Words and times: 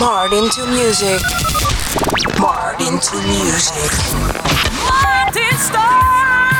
Martin 0.00 0.48
to 0.48 0.66
music. 0.66 1.20
Martin 2.40 2.98
to 3.00 3.16
music. 3.20 3.92
Martin 4.88 5.58
Stalker. 5.58 6.59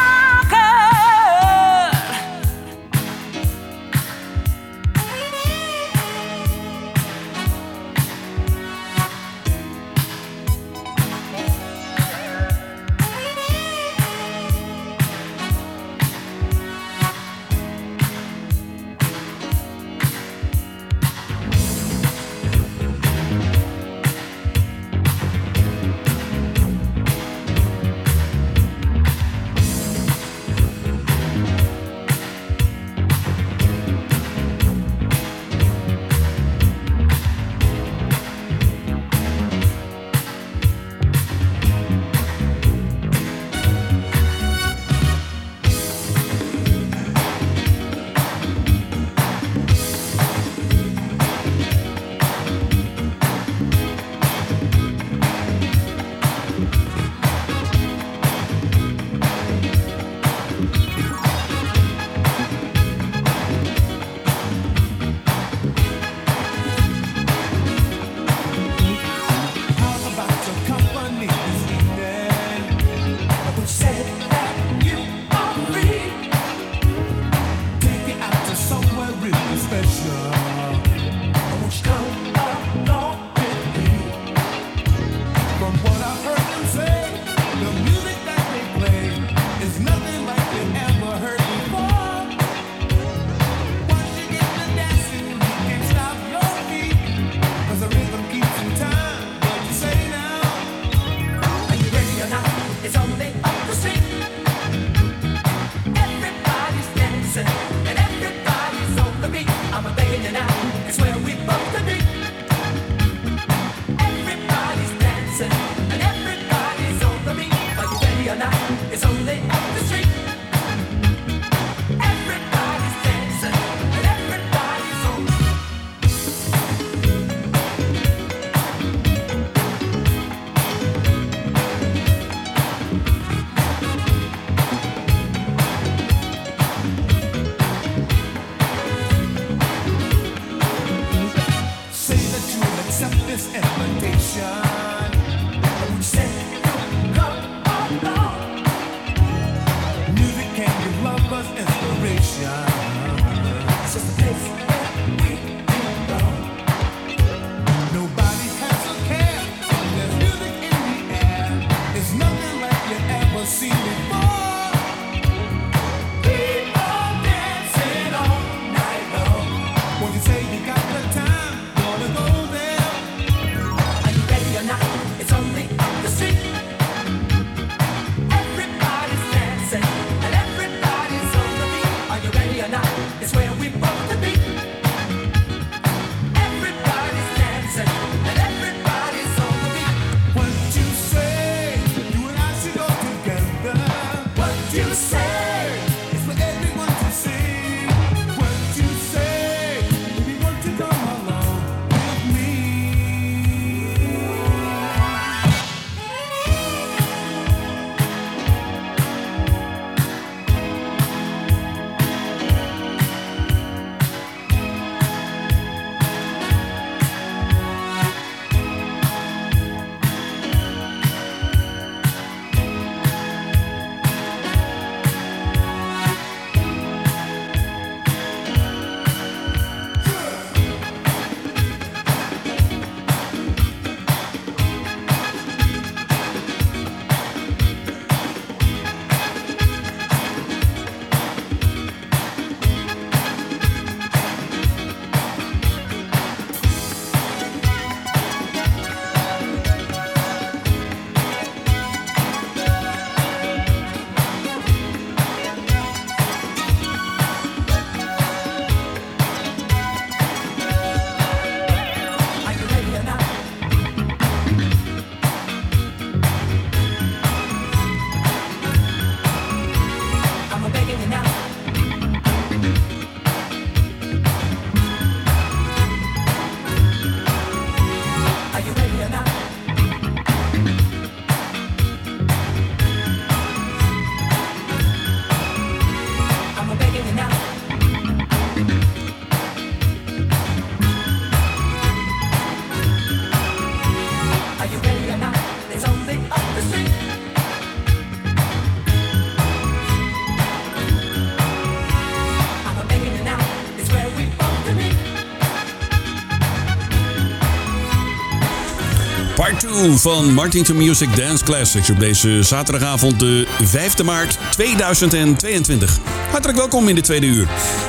2 309.61 309.91
van 309.91 310.35
Martin 310.35 310.63
to 310.63 310.75
Music 310.75 311.17
Dance 311.17 311.45
Classics 311.45 311.91
op 311.91 312.01
deze 312.01 312.43
zaterdagavond 312.43 313.21
de 313.21 313.47
5 313.63 314.03
maart 314.03 314.39
2022. 314.51 315.99
Hartelijk 316.31 316.59
welkom 316.59 316.89
in 316.89 316.95
de 316.95 317.01
tweede 317.01 317.27
uur. 317.27 317.49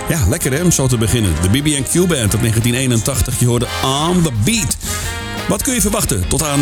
Ja, 0.09 0.27
lekker 0.27 0.53
hè, 0.53 0.63
om 0.63 0.71
zo 0.71 0.87
te 0.87 0.97
beginnen. 0.97 1.33
De 1.41 1.49
BB&Q 1.49 1.93
Band 1.93 2.11
uit 2.11 2.31
1981, 2.31 3.39
je 3.39 3.45
hoorde 3.45 3.67
On 3.83 4.21
The 4.21 4.31
Beat. 4.43 4.77
Wat 5.47 5.61
kun 5.61 5.73
je 5.73 5.81
verwachten 5.81 6.27
tot 6.27 6.43
aan 6.43 6.59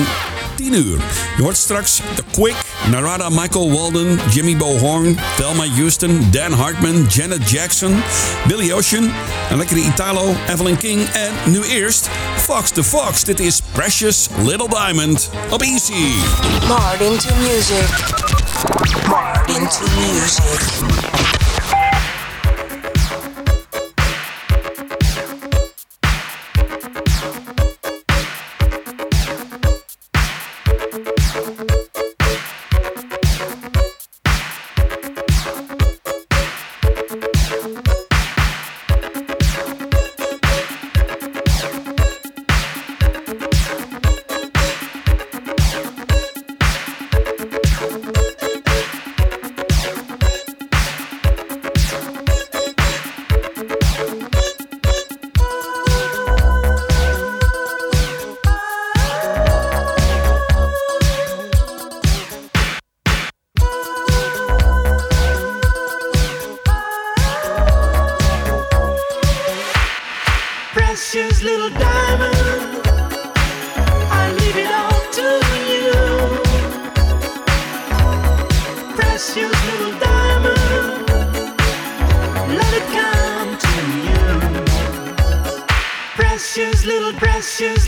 10 0.59 0.73
uur? 0.73 0.99
Je 1.37 1.41
hoort 1.41 1.57
straks 1.57 2.01
The 2.15 2.23
Quick, 2.31 2.55
Narada 2.89 3.29
Michael 3.29 3.71
Walden, 3.71 4.19
Jimmy 4.31 4.57
Bo 4.57 4.77
Horn, 4.77 5.17
Thelma 5.37 5.65
Houston, 5.67 6.27
Dan 6.31 6.51
Hartman, 6.51 7.05
Janet 7.09 7.49
Jackson, 7.49 8.03
Billy 8.47 8.71
Ocean, 8.71 9.11
een 9.49 9.57
lekkere 9.57 9.79
Italo, 9.79 10.35
Evelyn 10.47 10.77
King 10.77 11.07
en 11.09 11.51
nu 11.51 11.63
eerst 11.63 12.09
Fox 12.37 12.69
the 12.69 12.83
Fox. 12.83 13.23
Dit 13.23 13.39
is 13.39 13.61
Precious 13.71 14.27
Little 14.43 14.69
Diamond 14.69 15.29
op 15.49 15.61
Easy. 15.61 16.13
Martin 16.67 17.17
to 17.17 17.35
music. 17.35 17.87
Martin 19.07 19.67
to 19.67 19.83
music. 19.97 21.48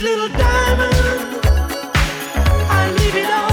Little 0.02 0.28
diamond. 0.28 0.94
I 2.68 2.94
leave 2.98 3.16
it 3.16 3.30
all. 3.30 3.52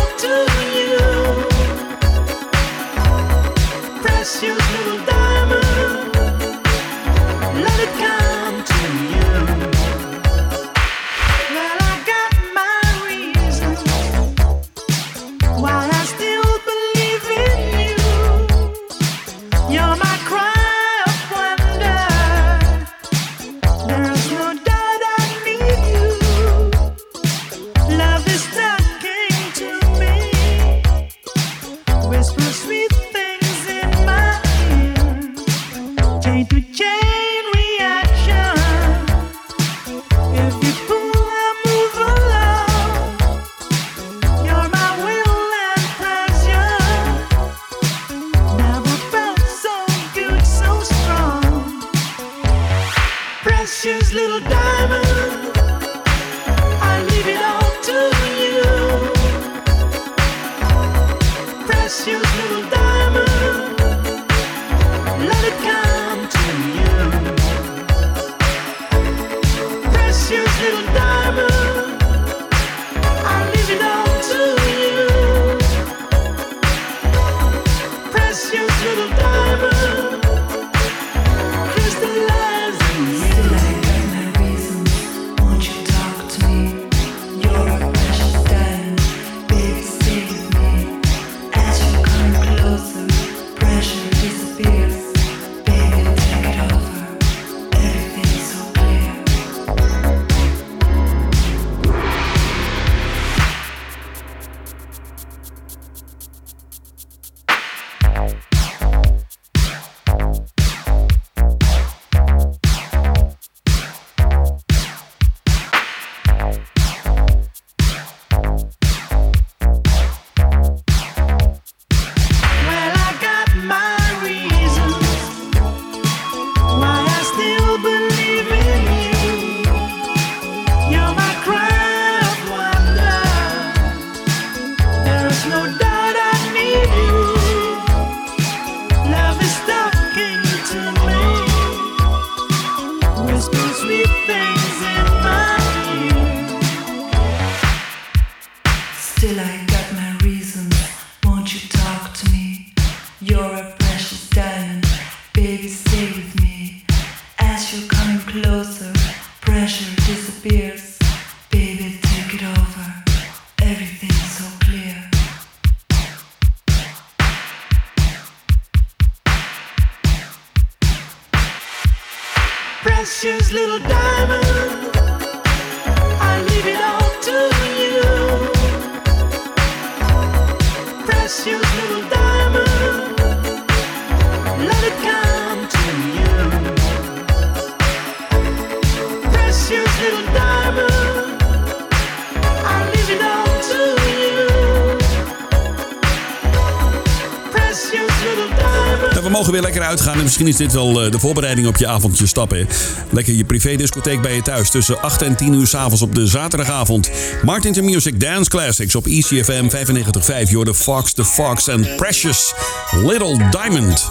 uitgaan. 199.81 200.17
En 200.17 200.23
misschien 200.23 200.47
is 200.47 200.55
dit 200.55 200.73
wel 200.73 201.03
eh, 201.03 201.11
de 201.11 201.19
voorbereiding 201.19 201.67
op 201.67 201.77
je 201.77 201.87
avondje 201.87 202.27
stappen. 202.27 202.67
Lekker 203.09 203.33
je 203.33 203.43
privédiscotheek 203.45 204.21
bij 204.21 204.35
je 204.35 204.41
thuis. 204.41 204.69
Tussen 204.69 205.01
8 205.01 205.21
en 205.21 205.35
10 205.35 205.53
uur 205.53 205.67
s'avonds 205.67 206.01
op 206.01 206.15
de 206.15 206.27
zaterdagavond. 206.27 207.09
Martin 207.43 207.73
to 207.73 207.81
Music 207.81 208.19
Dance 208.19 208.49
Classics 208.49 208.95
op 208.95 209.05
ECFM 209.05 209.69
95.5. 209.69 210.49
You're 210.49 210.65
the 210.65 210.73
Fox, 210.73 211.13
the 211.13 211.25
Fox 211.25 211.69
and 211.69 211.95
Precious 211.95 212.53
Little 212.91 213.49
Diamond 213.49 214.07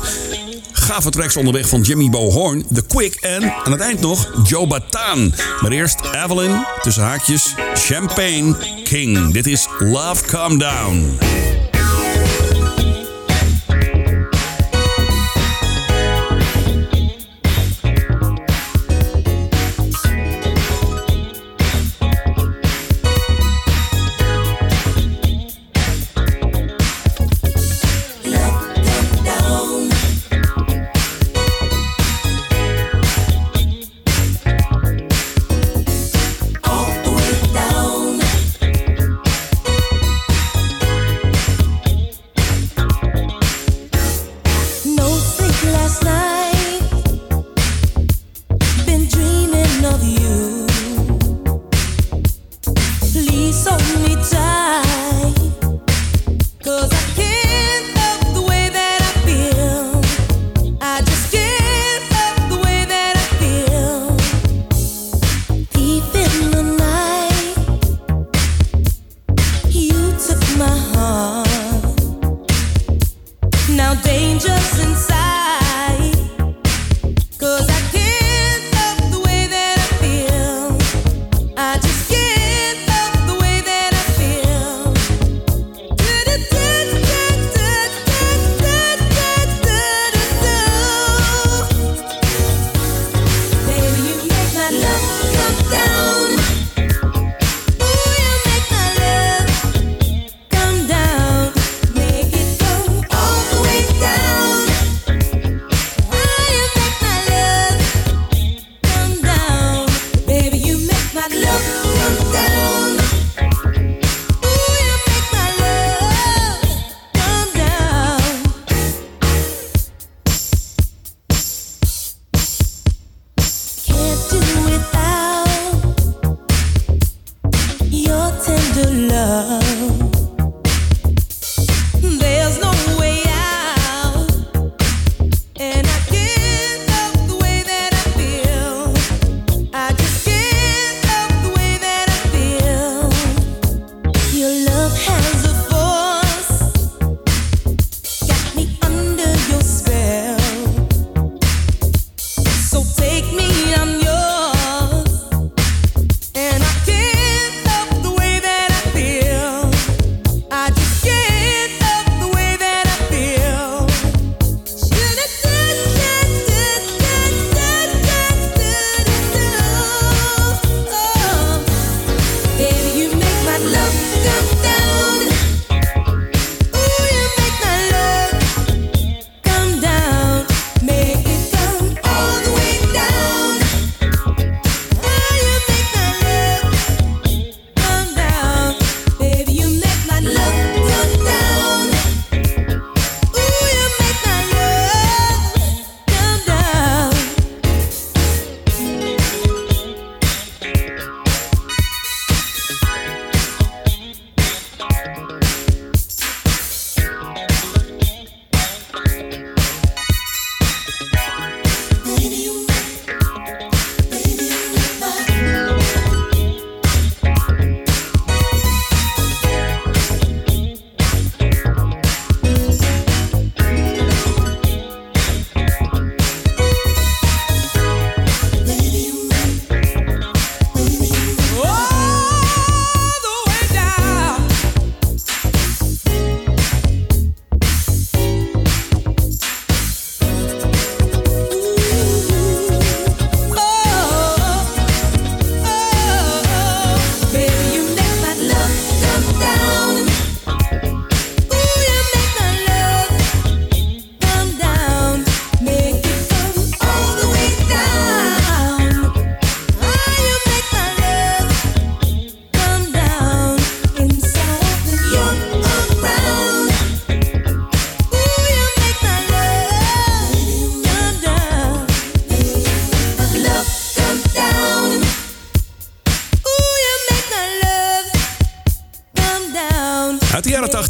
gave 0.88 1.10
tracks 1.10 1.36
onderweg 1.36 1.68
van 1.68 1.80
Jimmy 1.80 2.10
Bohorn, 2.10 2.64
The 2.72 2.82
Quick 2.86 3.14
en 3.14 3.52
aan 3.64 3.72
het 3.72 3.80
eind 3.80 4.00
nog 4.00 4.30
Joe 4.44 4.66
Bataan. 4.66 5.34
Maar 5.60 5.70
eerst 5.70 6.00
Evelyn, 6.24 6.66
tussen 6.82 7.02
haakjes, 7.02 7.54
Champagne 7.74 8.54
King. 8.84 9.32
Dit 9.32 9.46
is 9.46 9.68
Love 9.78 10.24
Come 10.26 10.58
Down. 10.58 11.18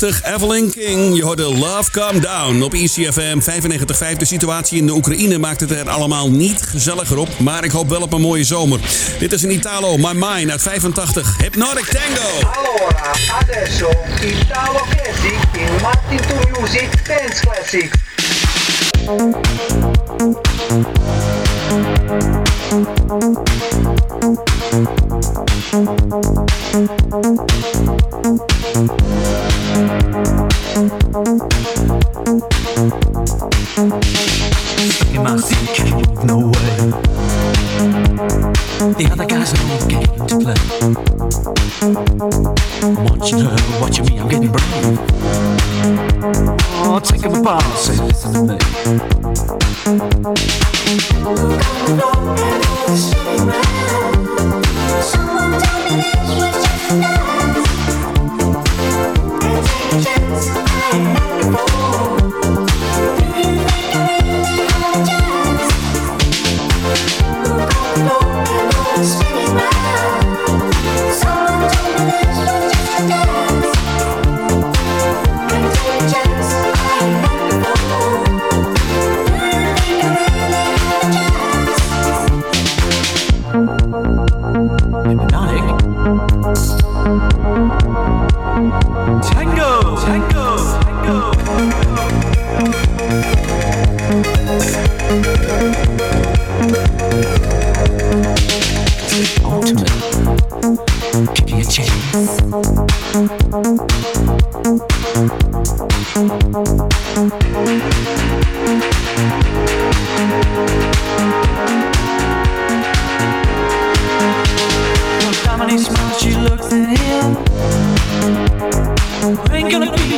Evelyn 0.08 0.70
King. 0.70 1.16
Je 1.16 1.22
hoorde 1.22 1.42
Love 1.42 1.90
Come 1.90 2.20
Down 2.20 2.62
op 2.62 2.74
ICFM 2.74 3.38
95.5. 3.40 4.16
De 4.16 4.24
situatie 4.24 4.78
in 4.78 4.86
de 4.86 4.92
Oekraïne 4.92 5.38
maakt 5.38 5.60
het 5.60 5.70
er 5.70 5.88
allemaal 5.88 6.30
niet 6.30 6.62
gezelliger 6.62 7.16
op. 7.16 7.38
Maar 7.38 7.64
ik 7.64 7.70
hoop 7.70 7.88
wel 7.88 8.00
op 8.00 8.12
een 8.12 8.20
mooie 8.20 8.44
zomer. 8.44 8.80
Dit 9.18 9.32
is 9.32 9.42
een 9.42 9.50
Italo, 9.50 9.96
My 9.96 10.12
Mine 10.12 10.50
uit 10.50 10.62
85. 10.62 11.36
Hypnotic 11.38 11.84
Tango. 11.84 12.48
Allora, 12.58 13.10
adesso 13.40 13.90
Italo 14.22 14.80
Classic 14.90 15.38
in 15.52 15.82
Martin 15.82 16.20
to 16.28 16.60
Music 16.60 17.06
Dance 17.06 17.40
Classic. 17.40 17.90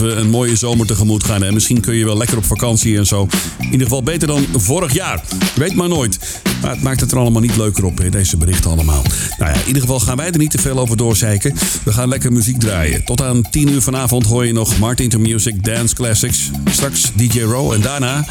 een 0.00 0.30
mooie 0.30 0.56
zomer 0.56 0.86
tegemoet 0.86 1.24
gaan. 1.24 1.42
En 1.42 1.54
misschien 1.54 1.80
kun 1.80 1.94
je 1.94 2.04
wel 2.04 2.16
lekker 2.16 2.36
op 2.36 2.44
vakantie 2.44 2.96
en 2.96 3.06
zo. 3.06 3.28
In 3.58 3.64
ieder 3.64 3.86
geval 3.86 4.02
beter 4.02 4.28
dan 4.28 4.46
vorig 4.52 4.92
jaar. 4.92 5.22
Weet 5.54 5.74
maar 5.74 5.88
nooit. 5.88 6.18
Maar 6.60 6.70
het 6.70 6.82
maakt 6.82 7.00
het 7.00 7.12
er 7.12 7.18
allemaal 7.18 7.40
niet 7.40 7.56
leuker 7.56 7.84
op, 7.84 8.02
deze 8.10 8.36
berichten 8.36 8.70
allemaal. 8.70 9.02
Nou 9.38 9.50
ja, 9.50 9.60
in 9.60 9.66
ieder 9.66 9.82
geval 9.82 10.00
gaan 10.00 10.16
wij 10.16 10.30
er 10.30 10.38
niet 10.38 10.50
te 10.50 10.58
veel 10.58 10.78
over 10.78 10.96
doorzeiken. 10.96 11.54
We 11.82 11.92
gaan 11.92 12.08
lekker 12.08 12.32
muziek 12.32 12.58
draaien. 12.58 13.04
Tot 13.04 13.22
aan 13.22 13.50
10 13.50 13.68
uur 13.68 13.82
vanavond 13.82 14.26
hoor 14.26 14.46
je 14.46 14.52
nog 14.52 14.78
Martin 14.78 15.08
to 15.08 15.18
Music 15.18 15.64
Dance 15.64 15.94
Classics. 15.94 16.50
Straks 16.70 17.12
DJ 17.14 17.40
Row 17.40 17.72
en 17.72 17.80
daarna 17.80 18.24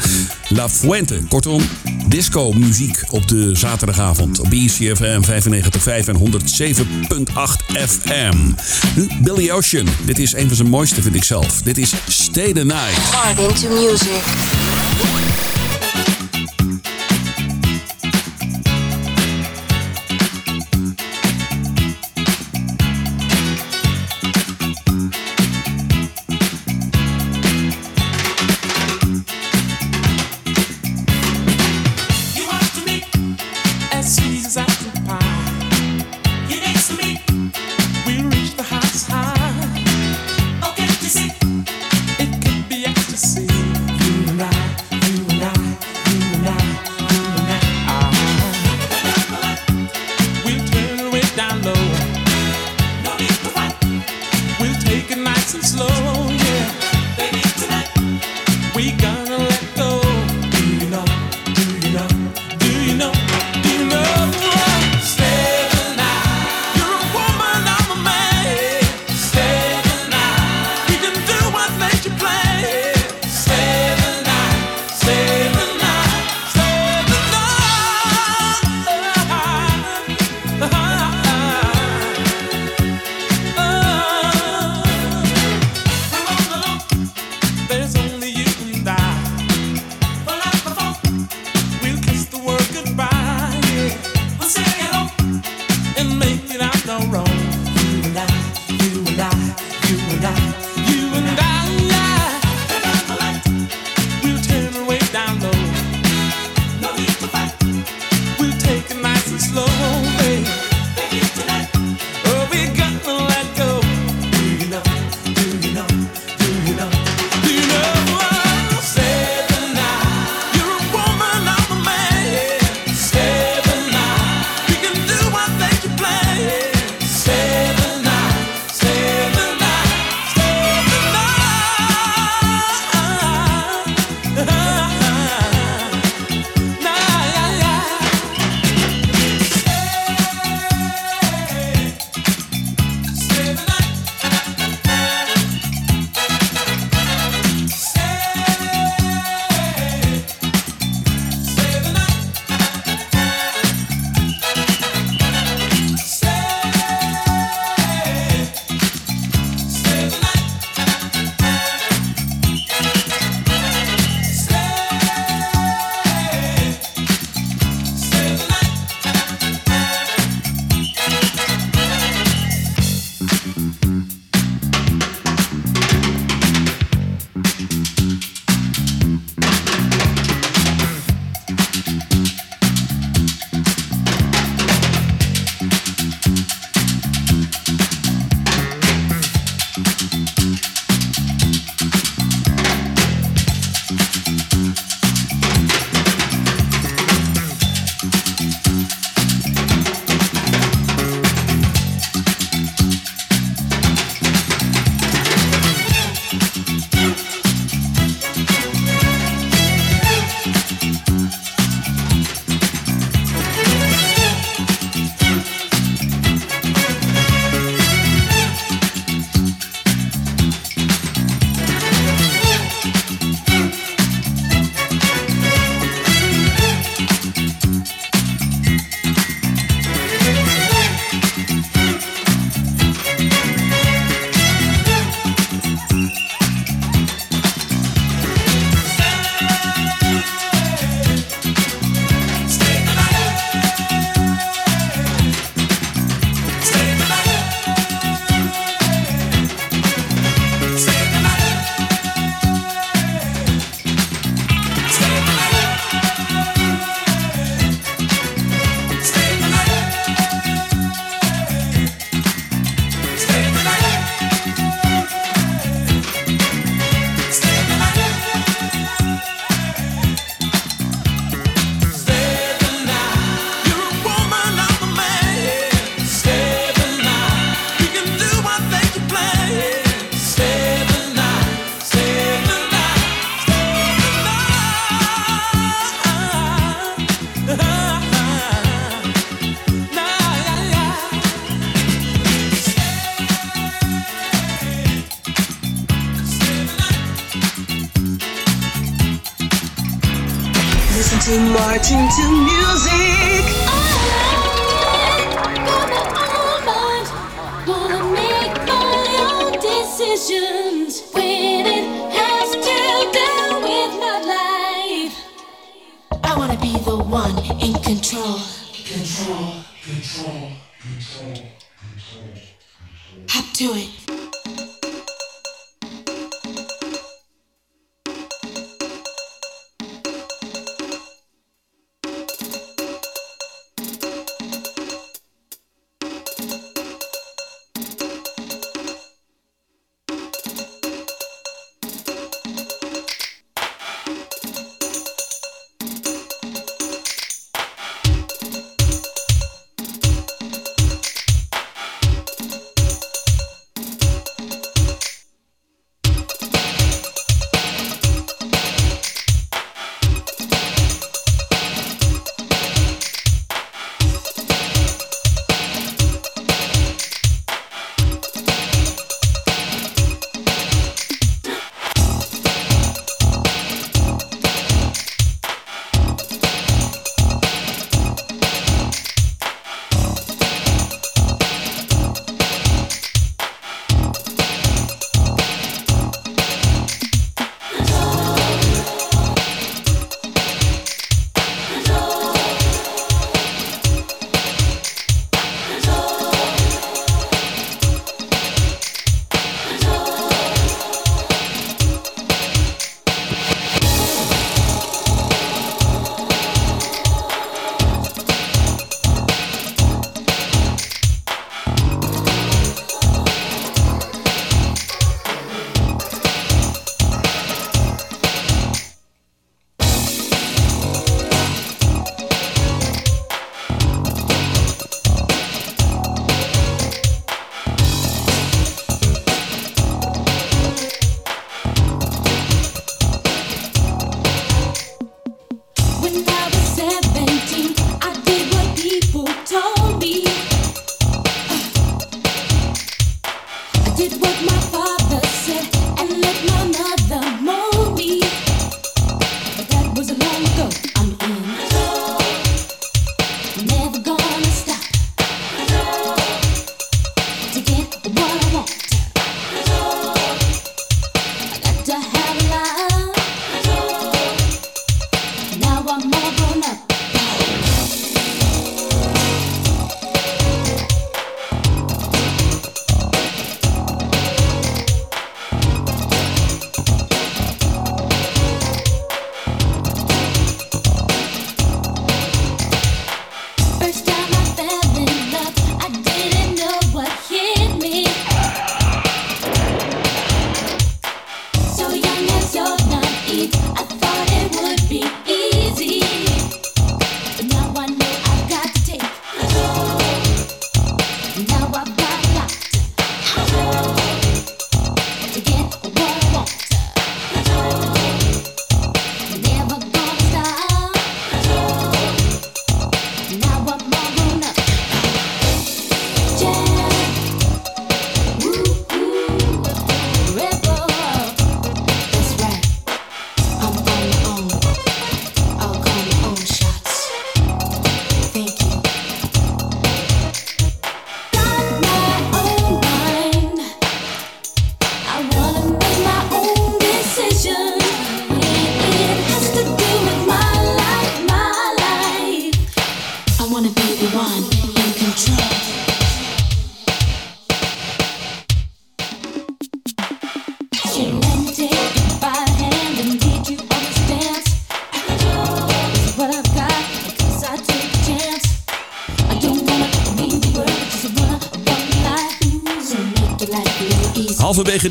La 0.48 0.68
Fuente. 0.68 1.20
Kortom, 1.28 1.62
disco 2.08 2.52
muziek 2.52 3.04
op 3.08 3.28
de 3.28 3.54
zaterdagavond. 3.54 4.40
Op 4.40 4.50
BCFM 4.50 5.22
95.5 5.22 6.08
en 6.08 6.18
107.8 6.18 6.24
FM. 7.88 8.36
Nu 8.96 9.08
Billy 9.22 9.50
Ocean. 9.50 9.86
Dit 10.04 10.18
is 10.18 10.32
een 10.32 10.46
van 10.46 10.56
zijn 10.56 10.68
mooiste, 10.68 11.02
vind 11.02 11.14
ik 11.14 11.24
zelf. 11.24 11.62
Dit 11.62 11.78
is 11.78 11.92
Stay 12.08 12.52
the 12.52 12.64
Night. 12.64 13.12
Martin 13.12 13.54
to 13.54 13.68
music. 13.68 15.59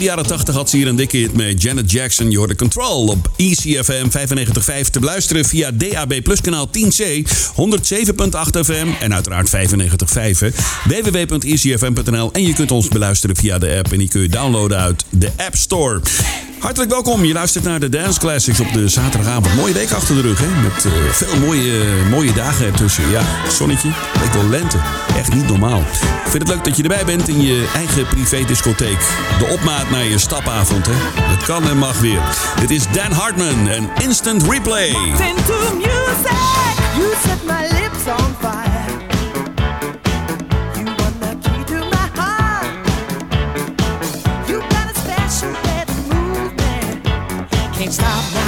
jaren 0.09 0.27
80 0.27 0.55
had 0.55 0.69
ze 0.69 0.77
hier 0.77 0.87
een 0.87 0.95
dikke 0.95 1.17
hit 1.17 1.33
met 1.33 1.61
Janet 1.61 1.91
Jackson. 1.91 2.31
Je 2.31 2.55
Control 2.55 3.07
op 3.07 3.31
ECFM 3.35 4.05
95.5 4.05 4.89
te 4.91 4.99
beluisteren 4.99 5.45
via 5.45 5.71
DAB 5.71 6.23
Plus 6.23 6.41
kanaal 6.41 6.67
10C 6.67 7.03
107.8 7.05 8.59
FM 8.63 8.87
en 8.99 9.13
uiteraard 9.13 9.49
95.5 9.49 10.55
www.ecfm.nl 10.83 12.31
en 12.31 12.43
je 12.43 12.53
kunt 12.53 12.71
ons 12.71 12.87
beluisteren 12.87 13.35
via 13.35 13.57
de 13.57 13.75
app 13.77 13.91
en 13.91 13.97
die 13.97 14.09
kun 14.09 14.21
je 14.21 14.29
downloaden 14.29 14.77
uit 14.77 15.05
de 15.09 15.31
App 15.37 15.55
Store. 15.55 16.01
Hartelijk 16.59 16.91
welkom. 16.91 17.25
Je 17.25 17.33
luistert 17.33 17.63
naar 17.63 17.79
de 17.79 17.89
Dance 17.89 18.19
Classics 18.19 18.59
op 18.59 18.73
de 18.73 18.87
zaterdagavond. 18.87 19.55
Mooie 19.55 19.73
week 19.73 19.91
achter 19.91 20.15
de 20.15 20.21
rug, 20.21 20.39
hè? 20.39 20.61
Met 20.61 20.85
eh, 20.85 20.91
veel 21.11 21.39
mooie, 21.39 21.83
mooie 22.09 22.33
dagen 22.33 22.65
ertussen. 22.65 23.09
Ja, 23.09 23.21
zonnetje, 23.49 23.89
leek 24.19 24.33
wel 24.33 24.49
lente. 24.49 24.77
Echt 25.17 25.33
niet 25.33 25.47
normaal. 25.47 25.79
Ik 25.79 26.29
vind 26.29 26.43
het 26.43 26.47
leuk 26.47 26.63
dat 26.63 26.77
je 26.77 26.83
erbij 26.83 27.05
bent 27.05 27.27
in 27.27 27.41
je 27.41 27.69
eigen 27.75 28.07
privé-discotheek. 28.07 28.99
De 29.39 29.45
opmaat 29.45 29.89
naar 29.89 30.03
je 30.03 30.17
stapavond, 30.17 30.85
hè? 30.85 31.21
Het 31.21 31.43
kan 31.43 31.69
en 31.69 31.77
mag 31.77 31.99
weer. 31.99 32.21
Dit 32.59 32.69
is 32.69 32.83
Dan 32.91 33.11
Hartman 33.11 33.67
en 33.67 33.89
Instant 34.01 34.43
Replay. 34.43 34.87
Into 34.87 35.75
music. 35.75 36.37
You 36.97 37.13
set 37.23 37.43
my 37.45 37.61
lips 37.61 38.21
on 38.21 38.35
fire. 38.41 38.68
Stop 47.91 48.38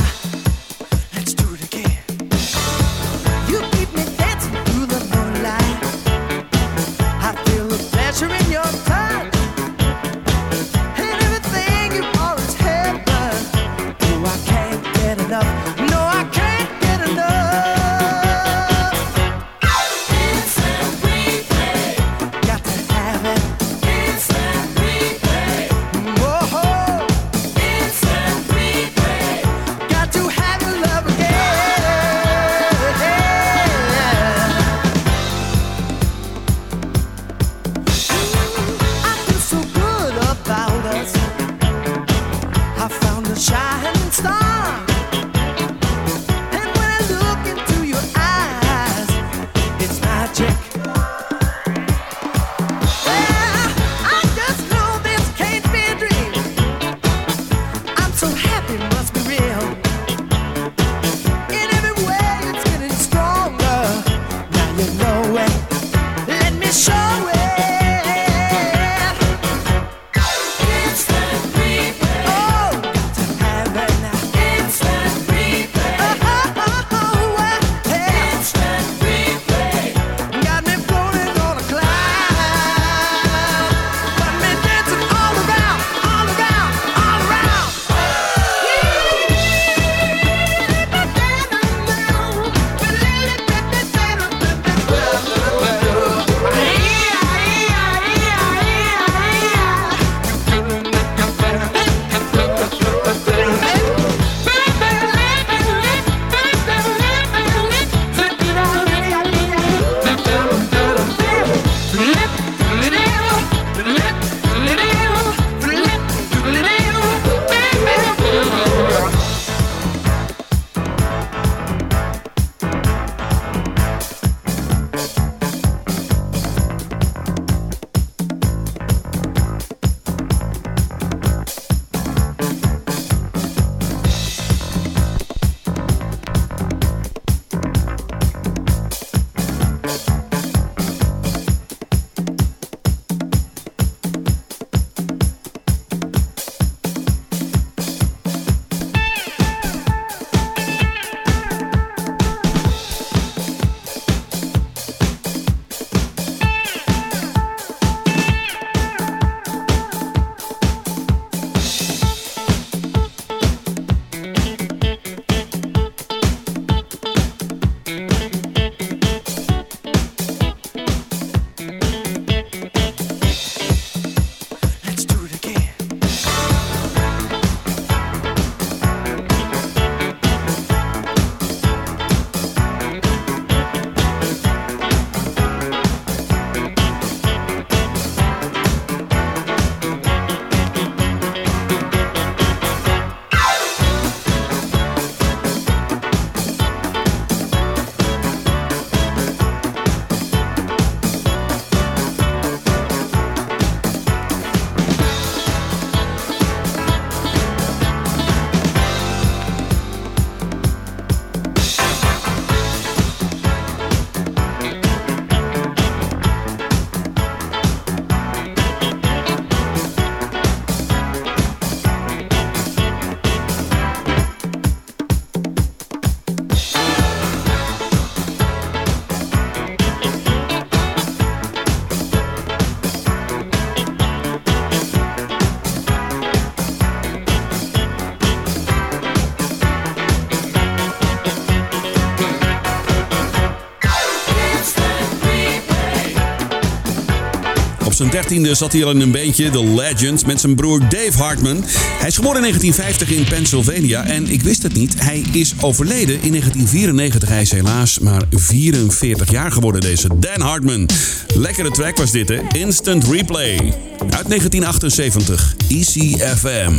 zijn 248.01 248.13
dertiende 248.13 248.55
zat 248.55 248.73
hij 248.73 248.83
al 248.83 248.91
in 248.91 249.01
een 249.01 249.11
bandje, 249.11 249.49
The 249.49 249.65
Legends, 249.65 250.23
met 250.23 250.39
zijn 250.39 250.55
broer 250.55 250.79
Dave 250.79 251.23
Hartman. 251.23 251.63
Hij 251.99 252.07
is 252.07 252.15
geboren 252.15 252.35
in 252.35 252.41
1950 252.41 253.09
in 253.09 253.23
Pennsylvania 253.23 254.05
en 254.05 254.27
ik 254.27 254.41
wist 254.41 254.63
het 254.63 254.73
niet, 254.73 254.93
hij 254.97 255.23
is 255.31 255.53
overleden 255.59 256.21
in 256.21 256.31
1994. 256.31 257.29
Hij 257.29 257.41
is 257.41 257.51
helaas 257.51 257.99
maar 257.99 258.21
44 258.31 259.31
jaar 259.31 259.51
geworden, 259.51 259.81
deze 259.81 260.07
Dan 260.19 260.41
Hartman. 260.41 260.89
Lekkere 261.35 261.71
track 261.71 261.97
was 261.97 262.11
dit, 262.11 262.29
hè? 262.29 262.39
Instant 262.51 263.03
Replay. 263.03 263.57
Uit 263.99 264.27
1978, 264.27 265.55
ECFM. 265.67 266.73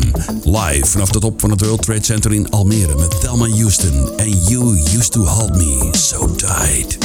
Live 0.44 0.86
vanaf 0.86 1.10
de 1.10 1.18
top 1.18 1.40
van 1.40 1.50
het 1.50 1.60
World 1.60 1.82
Trade 1.82 2.04
Center 2.04 2.32
in 2.32 2.50
Almere 2.50 2.94
met 2.96 3.20
Thelma 3.20 3.48
Houston. 3.48 4.10
And 4.16 4.48
you 4.48 4.78
used 4.78 5.12
to 5.12 5.20
hold 5.20 5.56
me 5.56 5.88
so 5.92 6.34
tight. 6.34 7.01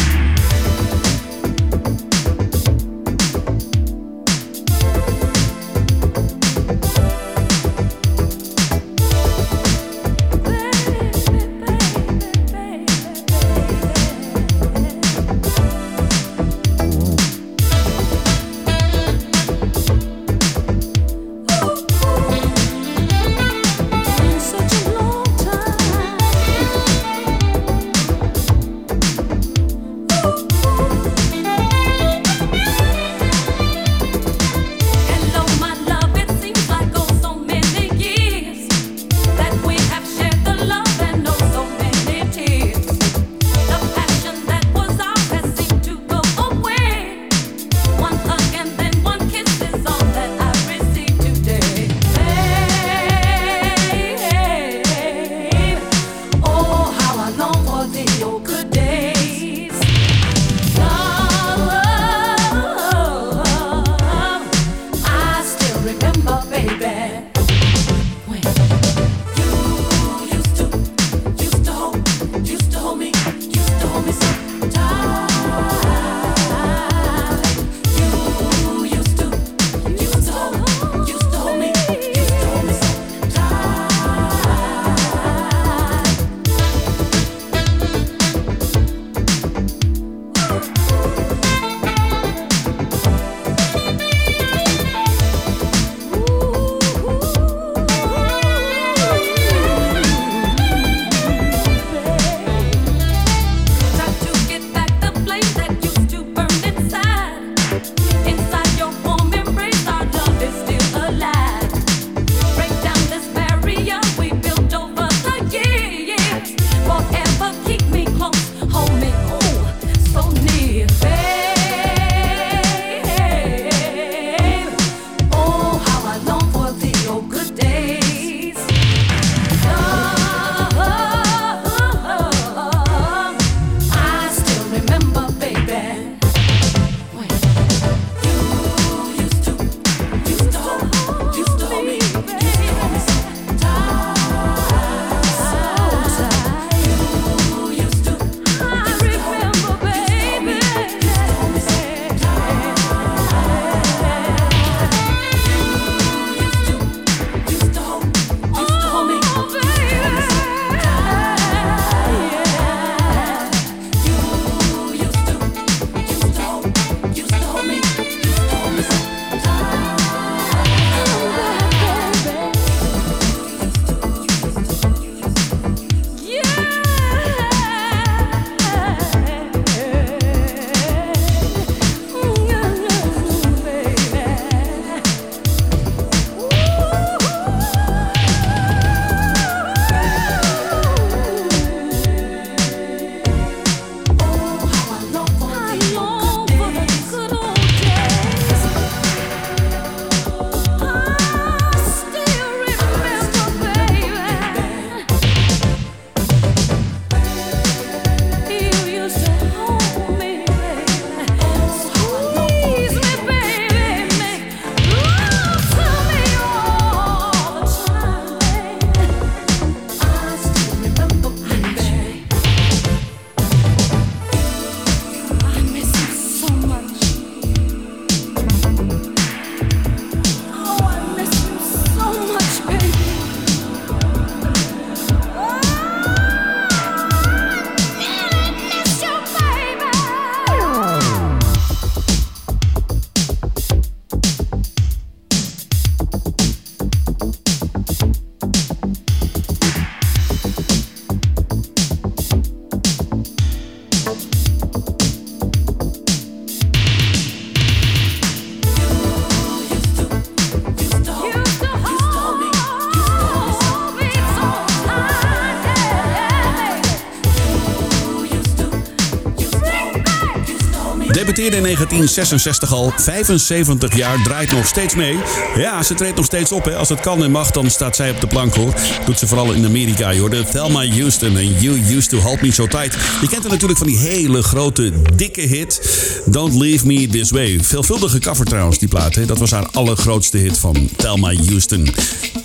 In 271.53 271.63
1966 271.63 272.73
al. 272.73 272.93
75 272.97 273.95
jaar, 273.95 274.23
draait 274.23 274.51
nog 274.51 274.67
steeds 274.67 274.95
mee. 274.95 275.17
Ja, 275.55 275.83
ze 275.83 275.93
treedt 275.93 276.15
nog 276.15 276.25
steeds 276.25 276.51
op. 276.51 276.65
Hè. 276.65 276.75
Als 276.75 276.89
het 276.89 276.99
kan 276.99 277.23
en 277.23 277.31
mag, 277.31 277.51
dan 277.51 277.69
staat 277.69 277.95
zij 277.95 278.11
op 278.11 278.21
de 278.21 278.27
plank 278.27 278.55
hoor. 278.55 278.73
Doet 279.05 279.19
ze 279.19 279.27
vooral 279.27 279.51
in 279.51 279.65
Amerika. 279.65 280.09
Je 280.09 280.19
hoorde 280.19 280.43
Thelma 280.43 280.87
Houston 280.87 281.37
en 281.37 281.59
You 281.59 281.95
Used 281.95 282.09
To 282.09 282.17
Hold 282.17 282.41
Me 282.41 282.51
So 282.51 282.67
Tight. 282.67 282.93
Je 283.21 283.27
kent 283.27 283.41
haar 283.41 283.51
natuurlijk 283.51 283.79
van 283.79 283.87
die 283.87 283.97
hele 283.97 284.41
grote, 284.41 284.91
dikke 285.15 285.41
hit. 285.41 285.81
Don't 286.25 286.53
Leave 286.53 286.85
Me 286.85 287.07
This 287.07 287.31
Way. 287.31 287.59
Veelvuldige 287.61 288.19
cover 288.19 288.45
trouwens, 288.45 288.79
die 288.79 288.87
plaat. 288.87 289.15
Hè. 289.15 289.25
Dat 289.25 289.37
was 289.37 289.51
haar 289.51 289.67
allergrootste 289.71 290.37
hit 290.37 290.57
van 290.57 290.89
Thelma 290.95 291.33
Houston. 291.33 291.87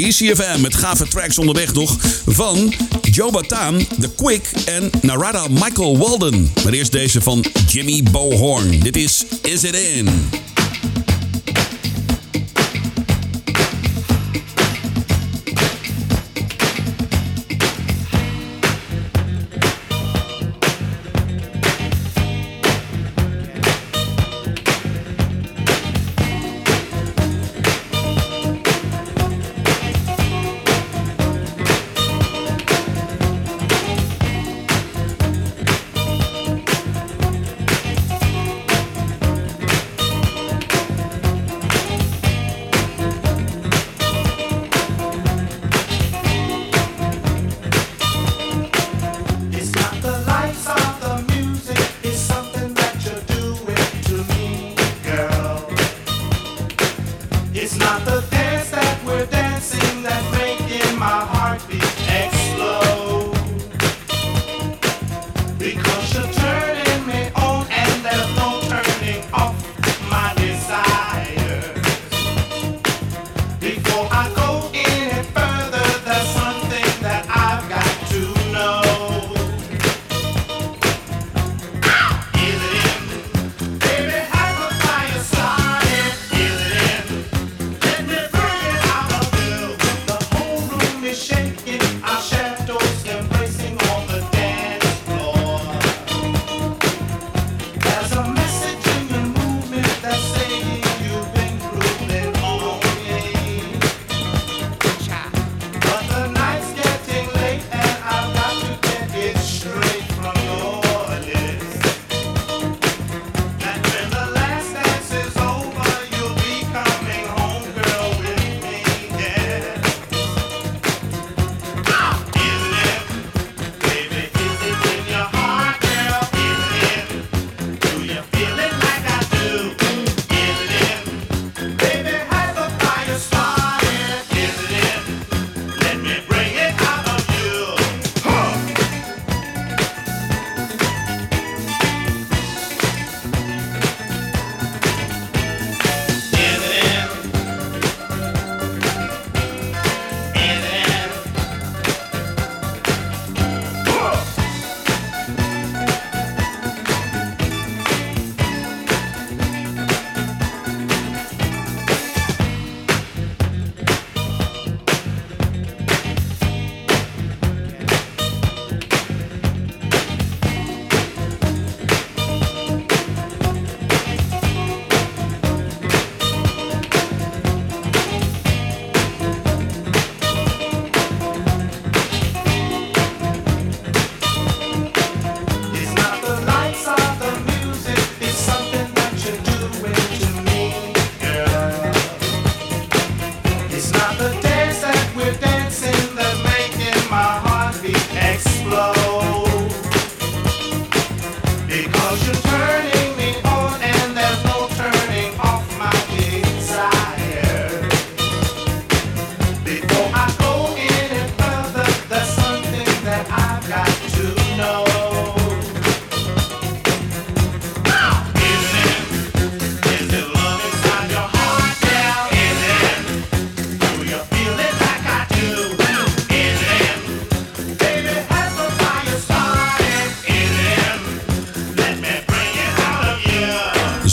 ECFM 0.07 0.61
met 0.61 0.75
gave 0.75 1.09
tracks 1.09 1.39
onderweg 1.39 1.75
nog. 1.75 1.97
Van 2.27 2.75
Joe 3.11 3.31
Bataan, 3.31 3.87
The 4.01 4.11
Quick 4.17 4.51
en 4.65 4.91
Narada 5.03 5.49
Michael 5.49 5.99
Walden. 5.99 6.53
Maar 6.65 6.73
eerst 6.73 6.93
deze 6.93 7.21
van 7.21 7.45
Jimmy 7.67 8.03
Bohorn. 8.11 8.81
Dit 8.81 8.97
is 8.97 9.25
Is 9.43 9.65
It 9.65 9.75
In. 9.75 10.42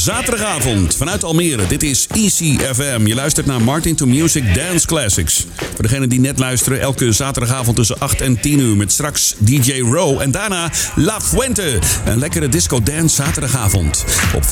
Zaterdagavond 0.10 0.96
vanuit 0.96 1.24
Almere. 1.24 1.68
Dit 1.68 1.84
is 1.84 2.08
ECFM. 2.08 3.06
Je 3.06 3.16
luistert 3.16 3.46
naar 3.46 3.62
Martin 3.62 3.96
to 3.96 4.06
Music 4.06 4.56
Dance 4.56 4.88
Classics. 4.88 5.46
Voor 5.74 5.84
degenen 5.84 6.10
die 6.10 6.20
net 6.20 6.40
luisteren, 6.40 6.80
elke 6.80 7.12
zaterdagavond 7.12 7.76
tussen 7.76 8.00
8 8.00 8.22
en 8.22 8.42
10 8.42 8.60
uur 8.60 8.78
met 8.78 8.92
straks 8.92 9.36
DJ 9.38 9.80
Row. 9.80 10.22
En 10.22 10.32
daarna 10.32 10.72
La 10.96 11.22
Fuente. 11.22 11.80
Een 12.06 12.20
lekkere 12.20 12.50
disco 12.50 12.84
dance 12.84 13.16
zaterdagavond 13.16 14.06
op 14.36 14.44
95.5. 14.44 14.48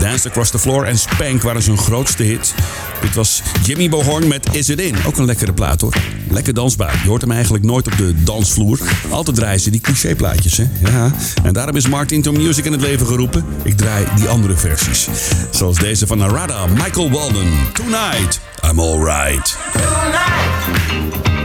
Dance 0.00 0.28
Across 0.28 0.50
the 0.50 0.58
Floor 0.58 0.84
en 0.84 0.98
Spank 0.98 1.42
waren 1.42 1.62
zijn 1.62 1.78
grootste 1.78 2.22
hit. 2.22 2.54
Dit 3.00 3.14
was 3.14 3.42
Jimmy 3.64 3.88
Bohorn 3.88 4.28
met 4.28 4.48
Is 4.52 4.68
It 4.68 4.80
In. 4.80 4.94
Ook 5.06 5.18
een 5.18 5.24
lekkere 5.24 5.52
plaat 5.52 5.80
hoor. 5.80 5.94
Lekker 6.30 6.54
dansbaar. 6.54 7.00
Je 7.02 7.08
hoort 7.08 7.20
hem 7.20 7.30
eigenlijk 7.30 7.64
nooit 7.64 7.86
op 7.86 7.96
de 7.96 8.22
dansvloer. 8.22 8.78
Altijd 9.10 9.36
draaien 9.36 9.60
ze 9.60 9.70
die 9.70 9.80
clichéplaatjes, 9.80 10.56
hè? 10.56 10.64
Ja. 10.78 11.12
En 11.42 11.52
daarom 11.52 11.76
is 11.76 11.88
Martin 11.88 12.22
to 12.22 12.32
Music 12.32 12.64
in 12.64 12.72
het 12.72 12.80
leven 12.80 13.06
geroepen. 13.06 13.44
Ik 13.62 13.76
draai 13.76 13.95
die 14.04 14.28
andere 14.28 14.56
versies. 14.56 15.08
Zoals 15.50 15.78
deze 15.78 16.06
van 16.06 16.18
Narada, 16.18 16.66
Michael 16.66 17.10
Walden. 17.10 17.52
Tonight, 17.72 18.40
I'm 18.70 18.80
alright. 18.80 19.56
Tonight, 19.72 21.35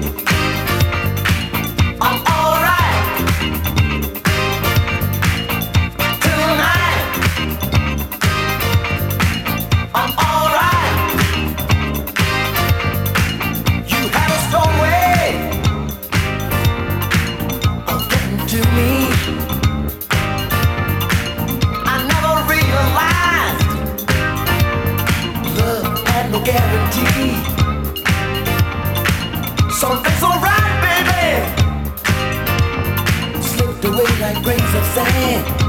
like 34.34 34.44
grains 34.44 34.76
of 34.76 34.86
sand. 34.94 35.61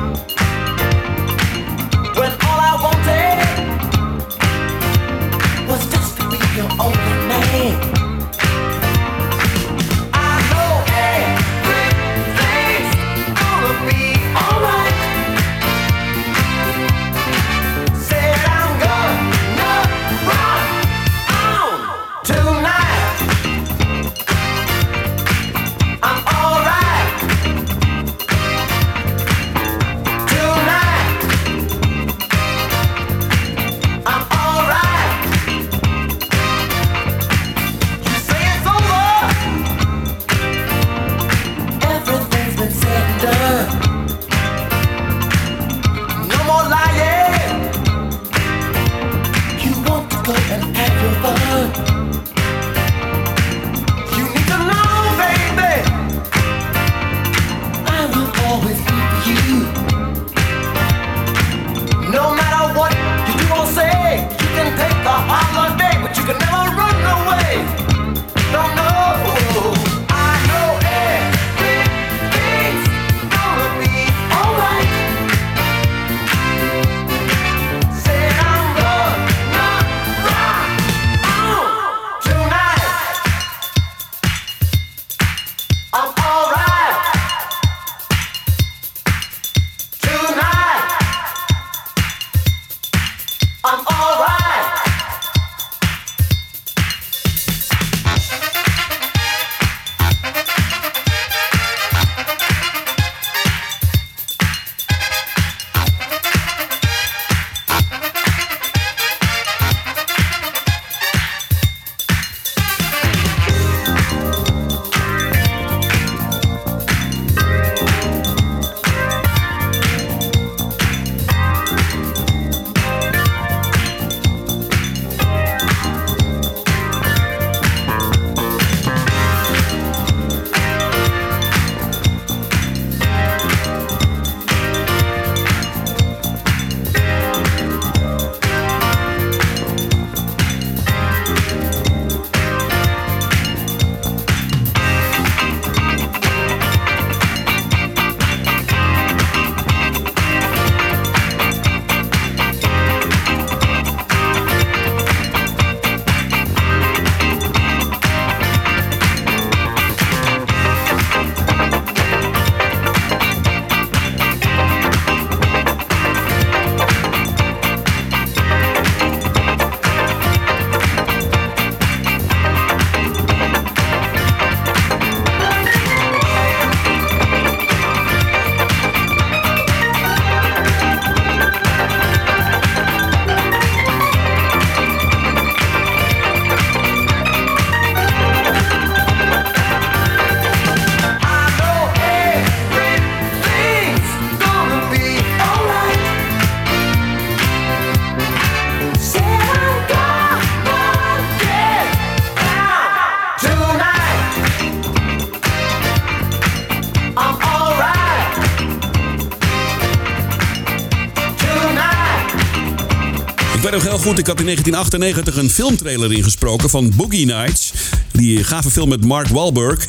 Goed, 214.03 214.19
ik 214.19 214.27
had 214.27 214.39
in 214.39 214.45
1998 214.45 215.37
een 215.37 215.51
filmtrailer 215.51 216.13
ingesproken 216.13 216.71
van 216.71 216.93
Boogie 216.97 217.27
Nights. 217.27 217.73
Die 218.13 218.45
gave 218.45 218.71
film 218.71 218.89
met 218.89 219.05
Mark 219.05 219.29
Wahlberg 219.29 219.87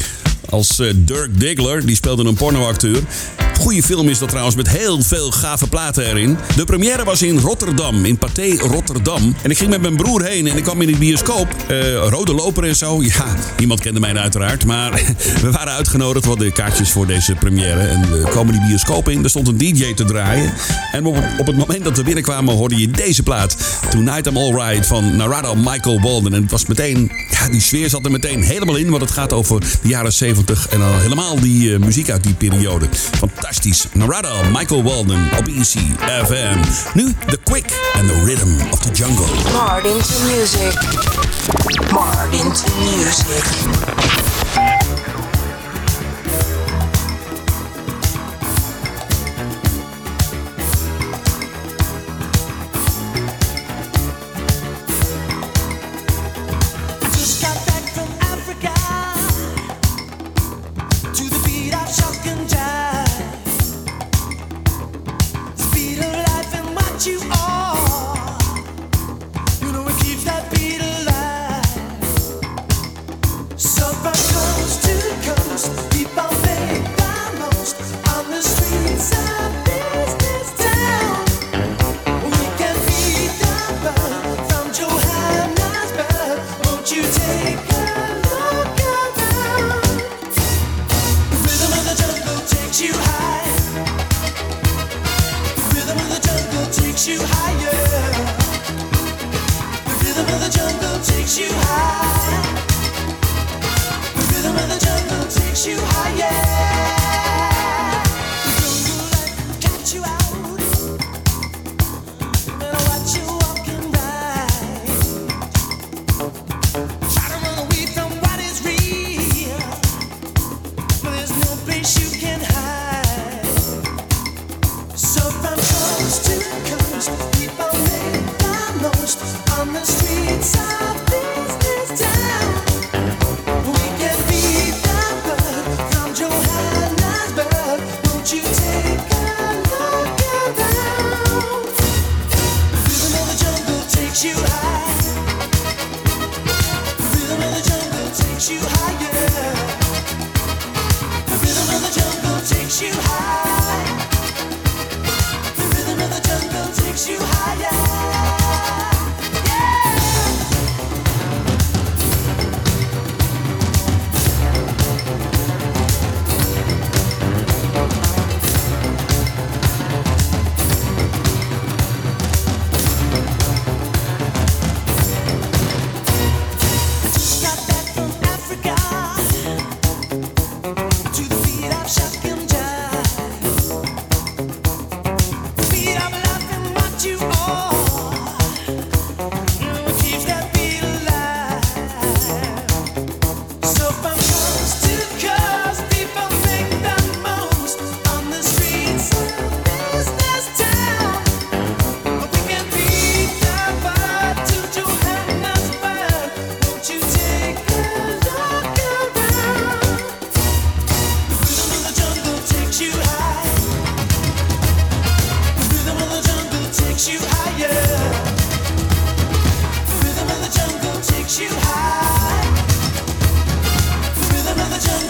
als 0.50 0.80
eh, 0.80 0.88
Dirk 0.96 1.40
Diggler. 1.40 1.86
Die 1.86 1.96
speelde 1.96 2.24
een 2.24 2.36
pornoacteur. 2.36 3.04
Goeie 3.60 3.84
film 3.84 4.10
is 4.10 4.20
dat 4.20 4.30
trouwens 4.30 4.56
met 4.56 4.70
heel 4.70 5.02
veel 5.02 5.32
gave 5.32 5.68
platen 5.68 6.06
erin. 6.06 6.38
De 6.56 6.64
première 6.64 7.04
was 7.04 7.22
in 7.22 7.38
Rotterdam, 7.40 8.06
in 8.06 8.18
Pathé 8.18 8.56
Rotterdam. 8.58 9.36
En 9.42 9.52
ik 9.52 9.58
ging 9.58 9.70
met 9.70 9.82
mijn 9.82 9.96
broer 9.96 10.24
heen 10.24 10.48
en 10.48 10.58
ik 10.58 10.64
kwam 10.64 10.82
in 10.82 10.92
de 10.92 10.98
bioscoop. 10.98 11.48
eh, 11.68 12.08
rode 12.10 12.34
loper 12.34 12.64
en 12.64 12.76
zo. 12.76 13.02
Ja, 13.14 13.36
niemand 13.58 13.80
kende 13.80 14.00
mij 14.00 14.16
uiteraard. 14.16 14.66
Maar 14.66 14.92
we 15.42 15.52
waren 15.52 15.74
uitgenodigd. 15.74 16.24
We 16.24 16.30
hadden 16.30 16.54
kaartjes 16.54 16.92
voor 16.92 17.08
deze 17.08 17.36
première. 17.36 17.80
En 17.80 18.12
we 18.12 18.30
komen 18.30 18.54
die 18.54 18.68
bioscoop 18.68 19.10
in. 19.10 19.24
Er 19.24 19.30
stond 19.30 19.48
een 19.48 19.58
DJ 19.58 19.94
te 19.94 20.06
draaien. 20.06 20.54
En 20.92 21.06
op, 21.06 21.18
op 21.38 21.48
het 21.48 21.58
moment 21.58 21.84
dat 21.84 21.98
we 21.98 22.04
binnenkwamen 22.04 22.56
hoorde 22.56 22.78
je 22.78 22.88
deze 22.88 23.24
plaat. 23.24 23.58
Tonight 23.90 24.28
I'm 24.28 24.38
Alright 24.38 24.86
van 24.88 25.16
Narada 25.16 25.54
Michael 25.54 26.02
Walden. 26.02 26.34
En 26.34 26.42
het 26.42 26.52
was 26.52 26.66
meteen, 26.66 27.12
die 27.52 27.62
sfeer 27.62 27.90
zat 27.90 28.06
er 28.06 28.12
meteen 28.12 28.42
helemaal 28.42 28.76
in. 28.76 28.90
Want 28.90 29.02
het 29.02 29.12
gaat 29.12 29.34
over 29.34 29.60
de 29.60 29.88
jaren 29.88 30.14
70 30.14 30.68
en 30.70 30.80
dan 30.80 31.00
helemaal 31.00 31.40
die 31.40 31.74
eh, 31.74 31.80
muziek 31.80 32.10
uit 32.10 32.24
die 32.24 32.34
periode. 32.34 32.86
Narada 33.94 34.50
Michael 34.52 34.84
Walden 34.84 35.32
op 35.38 35.48
EC 35.48 35.80
FM. 36.26 36.58
Nu 36.94 37.14
The 37.26 37.38
Quick 37.44 37.66
and 37.96 38.10
the 38.10 38.24
Rhythm 38.26 38.72
of 38.72 38.80
the 38.80 38.92
Jungle. 38.92 39.26
Marred 39.52 39.86
into 39.86 40.14
music. 40.26 40.74
Marred 41.92 42.34
into 42.34 42.72
music. 42.80 44.73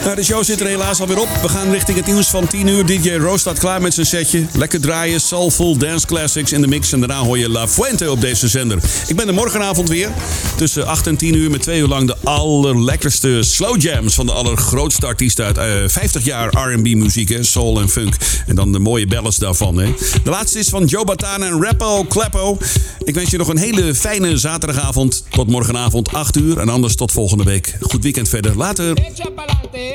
Nou, 0.03 0.15
de 0.15 0.23
show 0.23 0.43
zit 0.43 0.59
er 0.59 0.67
helaas 0.67 0.99
alweer 0.99 1.19
op. 1.19 1.29
We 1.41 1.49
gaan 1.49 1.71
richting 1.71 1.97
het 1.97 2.05
nieuws 2.05 2.27
van 2.27 2.47
10 2.47 2.67
uur. 2.67 2.85
DJ 2.85 3.11
Roos 3.11 3.41
staat 3.41 3.59
klaar 3.59 3.81
met 3.81 3.93
zijn 3.93 4.05
setje. 4.05 4.45
Lekker 4.53 4.81
draaien, 4.81 5.21
soulful 5.21 5.77
dance 5.77 6.05
classics 6.05 6.51
in 6.51 6.61
de 6.61 6.67
mix. 6.67 6.91
En 6.91 6.99
daarna 6.99 7.19
hoor 7.19 7.37
je 7.37 7.49
La 7.49 7.67
Fuente 7.67 8.11
op 8.11 8.21
deze 8.21 8.47
zender. 8.47 8.79
Ik 9.07 9.15
ben 9.15 9.27
er 9.27 9.33
morgenavond 9.33 9.89
weer. 9.89 10.09
Tussen 10.55 10.87
8 10.87 11.07
en 11.07 11.17
10 11.17 11.35
uur 11.35 11.51
met 11.51 11.61
twee 11.61 11.79
uur 11.79 11.87
lang 11.87 12.07
de 12.07 12.15
allerlekkerste 12.23 13.43
slow 13.43 13.81
jams... 13.81 14.13
van 14.13 14.25
de 14.25 14.31
allergrootste 14.31 15.05
artiesten 15.05 15.45
uit 15.45 15.57
eh, 15.57 15.65
50 15.87 16.23
jaar 16.23 16.71
R&B 16.71 16.95
muziek. 16.95 17.37
Soul 17.41 17.79
en 17.79 17.89
funk. 17.89 18.15
En 18.47 18.55
dan 18.55 18.71
de 18.71 18.79
mooie 18.79 19.07
ballads 19.07 19.37
daarvan. 19.37 19.77
Hè. 19.77 19.93
De 20.23 20.29
laatste 20.29 20.59
is 20.59 20.69
van 20.69 20.85
Joe 20.85 21.05
Bataan 21.05 21.43
en 21.43 21.63
Rappo 21.63 22.05
Clappo. 22.05 22.57
Ik 23.03 23.15
wens 23.15 23.29
je 23.29 23.37
nog 23.37 23.47
een 23.47 23.57
hele 23.57 23.95
fijne 23.95 24.37
zaterdagavond. 24.37 25.23
Tot 25.29 25.47
morgenavond 25.47 26.13
8 26.13 26.37
uur. 26.37 26.57
En 26.59 26.69
anders 26.69 26.95
tot 26.95 27.11
volgende 27.11 27.43
week. 27.43 27.77
Goed 27.81 28.03
weekend 28.03 28.29
verder. 28.29 28.57
Later. 28.57 28.93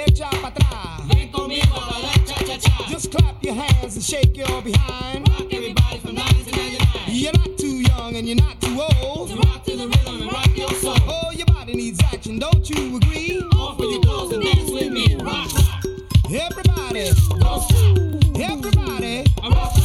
echa 0.07 0.30
para 0.30 0.49
atrás. 0.49 1.09
Ven 1.09 1.30
conmigo 1.30 1.74
a 1.74 1.99
la 1.99 2.12
cha 2.26 2.44
cha 2.44 2.59
cha. 2.59 2.84
Just 2.88 3.11
clap 3.11 3.42
your 3.42 3.55
hands 3.55 3.96
and 3.96 4.05
shake 4.05 4.36
your 4.36 4.62
behind. 4.62 5.28
Rock 5.28 5.53
everybody 5.53 5.99
from 5.99 6.14
9 6.14 6.26
to 6.26 6.51
99. 6.57 6.78
You're 7.09 7.32
not 7.32 7.59
too 7.59 7.82
young 7.90 8.16
and 8.16 8.26
you're 8.26 8.36
not 8.36 8.61
too 8.61 8.80
old. 9.03 9.30
So 9.30 9.36
rock 9.36 9.64
to 9.64 9.76
the 9.76 9.88
rhythm 9.88 10.22
and 10.22 10.32
rock 10.32 10.57
your 10.57 10.70
soul. 10.74 10.96
Oh, 11.07 11.30
your 11.32 11.46
body 11.46 11.74
needs 11.74 12.01
action, 12.03 12.38
don't 12.38 12.68
you 12.68 12.96
agree? 12.96 13.40
Off 13.57 13.78
with 13.78 13.90
your 13.90 14.03
clothes 14.03 14.32
and 14.32 14.42
dance 14.42 14.70
with 14.70 14.92
me. 14.92 15.16
Rock, 15.16 15.53
rock. 15.55 15.84
Everybody, 16.30 17.11
don't 17.38 17.62
stop. 17.62 17.99
Everybody, 18.40 19.24
I'm 19.42 19.53
rock. 19.53 19.78